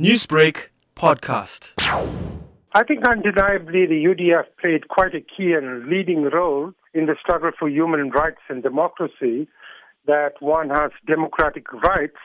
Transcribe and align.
Newsbreak 0.00 0.70
podcast. 0.96 1.74
I 2.74 2.82
think 2.82 3.06
undeniably 3.06 3.86
the 3.86 4.04
UDF 4.04 4.46
played 4.60 4.88
quite 4.88 5.14
a 5.14 5.20
key 5.20 5.52
and 5.52 5.86
leading 5.86 6.24
role 6.24 6.72
in 6.94 7.06
the 7.06 7.14
struggle 7.20 7.52
for 7.56 7.68
human 7.68 8.10
rights 8.10 8.40
and 8.48 8.60
democracy 8.60 9.46
that 10.08 10.32
one 10.40 10.70
has 10.70 10.90
democratic 11.06 11.72
rights 11.72 12.16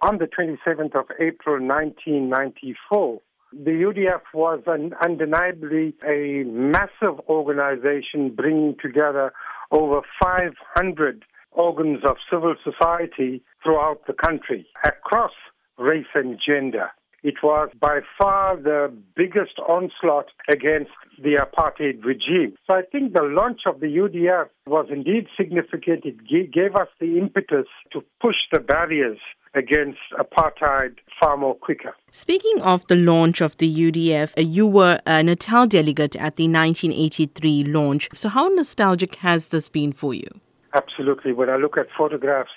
on 0.00 0.18
the 0.18 0.26
27th 0.26 0.94
of 0.94 1.06
April 1.18 1.56
1994. 1.56 3.20
The 3.52 3.70
UDF 3.72 4.22
was 4.32 4.62
an, 4.68 4.92
undeniably 5.04 5.94
a 6.06 6.44
massive 6.44 7.18
organization 7.28 8.32
bringing 8.32 8.76
together 8.80 9.32
over 9.72 10.02
500 10.22 11.24
organs 11.50 11.98
of 12.08 12.16
civil 12.30 12.54
society 12.62 13.42
throughout 13.64 14.06
the 14.06 14.12
country 14.12 14.68
across 14.84 15.32
race 15.78 16.06
and 16.14 16.38
gender. 16.38 16.92
It 17.22 17.34
was 17.42 17.68
by 17.80 18.00
far 18.16 18.56
the 18.56 18.92
biggest 19.16 19.58
onslaught 19.68 20.26
against 20.48 20.92
the 21.20 21.34
apartheid 21.34 22.04
regime. 22.04 22.54
So 22.70 22.76
I 22.76 22.82
think 22.92 23.12
the 23.12 23.22
launch 23.22 23.62
of 23.66 23.80
the 23.80 23.86
UDF 23.86 24.48
was 24.66 24.86
indeed 24.90 25.26
significant. 25.36 26.04
It 26.04 26.52
gave 26.52 26.76
us 26.76 26.88
the 27.00 27.18
impetus 27.18 27.66
to 27.92 28.04
push 28.20 28.36
the 28.52 28.60
barriers 28.60 29.18
against 29.54 29.98
apartheid 30.12 30.96
far 31.20 31.36
more 31.36 31.56
quicker. 31.56 31.92
Speaking 32.12 32.60
of 32.60 32.86
the 32.86 32.94
launch 32.94 33.40
of 33.40 33.56
the 33.56 33.68
UDF, 33.68 34.32
you 34.36 34.66
were 34.66 35.00
a 35.04 35.22
Natal 35.22 35.66
delegate 35.66 36.14
at 36.14 36.36
the 36.36 36.46
1983 36.46 37.64
launch. 37.64 38.08
So 38.14 38.28
how 38.28 38.46
nostalgic 38.48 39.16
has 39.16 39.48
this 39.48 39.68
been 39.68 39.92
for 39.92 40.14
you? 40.14 40.28
Absolutely. 40.74 41.32
When 41.32 41.50
I 41.50 41.56
look 41.56 41.76
at 41.78 41.86
photographs 41.96 42.50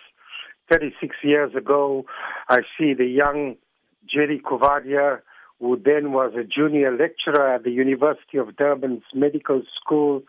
36 0.70 1.16
years 1.24 1.56
ago, 1.56 2.06
I 2.50 2.60
see 2.78 2.94
the 2.94 3.06
young 3.08 3.56
Jerry 4.14 4.40
Coovadia, 4.40 5.20
who 5.60 5.80
then 5.84 6.12
was 6.12 6.34
a 6.36 6.44
junior 6.44 6.92
lecturer 6.96 7.54
at 7.54 7.64
the 7.64 7.72
University 7.72 8.38
of 8.38 8.48
Durban's 8.56 9.04
medical 9.14 9.62
school, 9.80 10.24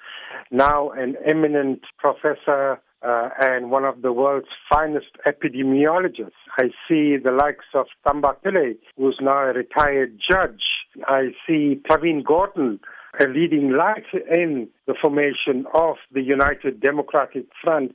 now 0.51 0.91
an 0.91 1.17
eminent 1.27 1.81
professor 1.99 2.81
uh, 3.03 3.29
and 3.41 3.71
one 3.71 3.85
of 3.85 4.03
the 4.03 4.13
world's 4.13 4.49
finest 4.71 5.17
epidemiologists. 5.27 6.33
I 6.59 6.69
see 6.87 7.17
the 7.17 7.33
likes 7.33 7.65
of 7.75 7.87
Thumba 8.07 8.37
Pillay, 8.45 8.77
who's 8.97 9.19
now 9.21 9.39
a 9.39 9.53
retired 9.53 10.19
judge. 10.31 10.63
I 11.07 11.31
see 11.47 11.81
Pravin 11.89 12.23
Gordhan, 12.23 12.79
a 13.21 13.27
leading 13.27 13.71
light 13.71 14.07
in 14.13 14.69
the 14.87 14.95
formation 15.01 15.67
of 15.75 15.97
the 16.13 16.23
United 16.23 16.81
Democratic 16.81 17.47
Front 17.63 17.93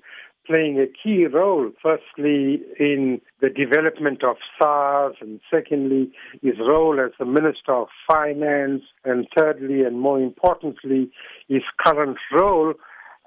playing 0.48 0.80
a 0.80 0.88
key 0.88 1.26
role, 1.26 1.72
firstly, 1.82 2.62
in 2.80 3.22
the 3.42 3.50
development 3.50 4.24
of 4.24 4.38
SARS, 4.60 5.16
and 5.22 5.40
secondly, 5.52 6.12
his 6.42 6.56
role 6.60 7.00
as 7.00 7.12
the 7.20 7.26
Minister 7.26 7.74
of 7.74 7.88
Finance, 8.10 8.84
and 9.04 9.28
thirdly, 9.38 9.84
and 9.84 10.00
more 10.00 10.20
importantly, 10.20 11.12
his 11.48 11.64
current 11.84 12.18
role 12.32 12.74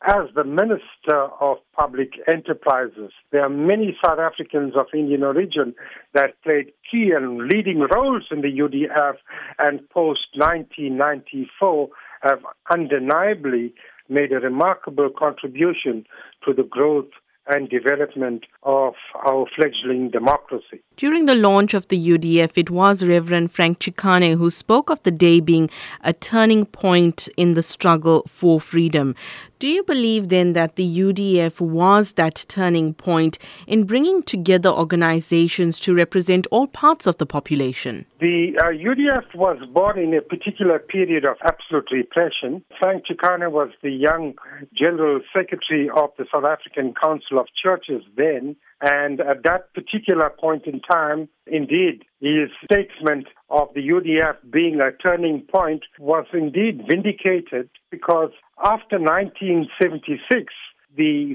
as 0.06 0.28
the 0.34 0.44
Minister 0.44 1.28
of 1.40 1.58
Public 1.76 2.12
Enterprises. 2.30 3.12
There 3.32 3.42
are 3.42 3.50
many 3.50 3.96
South 4.02 4.18
Africans 4.18 4.72
of 4.74 4.86
Indian 4.94 5.22
origin 5.22 5.74
that 6.14 6.40
played 6.42 6.72
key 6.90 7.10
and 7.14 7.48
leading 7.48 7.86
roles 7.94 8.24
in 8.30 8.40
the 8.40 8.48
UDF 8.48 9.16
and 9.58 9.86
post 9.90 10.20
1994 10.36 11.88
have 12.22 12.40
undeniably 12.72 13.74
made 14.10 14.32
a 14.32 14.40
remarkable 14.40 15.10
contribution 15.16 16.04
to 16.44 16.52
the 16.52 16.62
growth 16.62 17.10
and 17.46 17.68
development 17.68 18.44
of 18.62 18.94
our 19.26 19.46
fledgling 19.56 20.10
democracy. 20.10 20.82
During 20.96 21.24
the 21.24 21.34
launch 21.34 21.74
of 21.74 21.88
the 21.88 21.98
UDF, 21.98 22.52
it 22.56 22.70
was 22.70 23.02
Reverend 23.02 23.52
Frank 23.52 23.80
Chikane 23.80 24.36
who 24.36 24.50
spoke 24.50 24.90
of 24.90 25.02
the 25.02 25.10
day 25.10 25.40
being 25.40 25.68
a 26.02 26.12
turning 26.12 26.66
point 26.66 27.28
in 27.36 27.54
the 27.54 27.62
struggle 27.62 28.24
for 28.28 28.60
freedom. 28.60 29.14
Do 29.60 29.68
you 29.68 29.82
believe 29.82 30.30
then 30.30 30.54
that 30.54 30.76
the 30.76 30.88
UDF 30.88 31.60
was 31.60 32.12
that 32.12 32.46
turning 32.48 32.94
point 32.94 33.38
in 33.66 33.84
bringing 33.84 34.22
together 34.22 34.70
organizations 34.70 35.78
to 35.80 35.94
represent 35.94 36.46
all 36.50 36.66
parts 36.66 37.06
of 37.06 37.18
the 37.18 37.26
population? 37.26 38.06
The 38.20 38.54
uh, 38.58 38.68
UDF 38.68 39.34
was 39.34 39.58
born 39.70 39.98
in 39.98 40.14
a 40.14 40.22
particular 40.22 40.78
period 40.78 41.26
of 41.26 41.36
absolute 41.44 41.90
repression. 41.92 42.64
Frank 42.78 43.04
Chikane 43.04 43.52
was 43.52 43.68
the 43.82 43.90
young 43.90 44.32
General 44.72 45.20
Secretary 45.36 45.90
of 45.94 46.08
the 46.16 46.24
South 46.32 46.44
African 46.44 46.94
Council 46.94 47.38
of 47.38 47.46
Churches 47.62 48.02
then, 48.16 48.56
and 48.80 49.20
at 49.20 49.42
that 49.44 49.74
particular 49.74 50.30
point 50.40 50.64
in 50.64 50.80
time, 50.80 51.28
indeed, 51.46 52.04
his 52.20 52.48
statement 52.64 53.26
of 53.50 53.68
the 53.74 53.80
UDF 53.80 54.36
being 54.50 54.80
a 54.80 54.92
turning 55.02 55.42
point 55.42 55.82
was 55.98 56.26
indeed 56.32 56.82
vindicated 56.88 57.68
because 57.90 58.30
after 58.64 58.98
1976, 58.98 60.52
the 60.96 61.34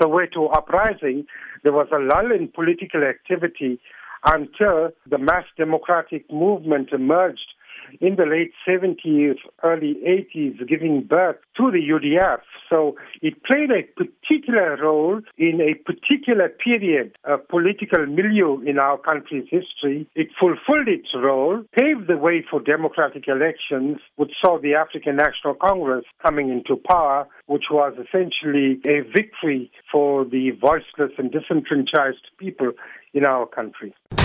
Soweto 0.00 0.56
uprising, 0.56 1.26
there 1.62 1.72
was 1.72 1.88
a 1.92 1.98
lull 1.98 2.32
in 2.32 2.48
political 2.48 3.02
activity 3.02 3.80
until 4.24 4.90
the 5.08 5.18
mass 5.18 5.44
democratic 5.56 6.30
movement 6.30 6.90
emerged 6.92 7.54
in 8.00 8.16
the 8.16 8.26
late 8.26 8.52
70s, 8.66 9.36
early 9.62 9.96
80s, 10.06 10.66
giving 10.68 11.02
birth 11.02 11.36
to 11.56 11.70
the 11.70 11.78
UDF. 11.78 12.40
So 12.68 12.96
it 13.20 13.42
played 13.44 13.70
a 13.70 13.82
particular 13.82 14.76
role 14.76 15.20
in 15.36 15.60
a 15.60 15.74
particular 15.74 16.48
period 16.48 17.16
of 17.24 17.46
political 17.48 18.06
milieu 18.06 18.60
in 18.62 18.78
our 18.78 18.98
country's 18.98 19.48
history. 19.50 20.08
It 20.14 20.28
fulfilled 20.38 20.88
its 20.88 21.08
role, 21.14 21.64
paved 21.76 22.08
the 22.08 22.16
way 22.16 22.44
for 22.48 22.60
democratic 22.60 23.28
elections, 23.28 23.98
which 24.16 24.32
saw 24.42 24.58
the 24.58 24.74
African 24.74 25.16
National 25.16 25.54
Congress 25.54 26.04
coming 26.24 26.50
into 26.50 26.76
power, 26.76 27.26
which 27.46 27.64
was 27.70 27.94
essentially 27.94 28.80
a 28.86 29.00
victory 29.00 29.70
for 29.90 30.24
the 30.24 30.50
voiceless 30.52 31.12
and 31.18 31.30
disenfranchised 31.30 32.30
people 32.38 32.72
in 33.12 33.24
our 33.24 33.46
country. 33.46 33.94